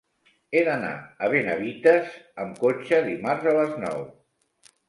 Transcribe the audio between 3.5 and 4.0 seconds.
a les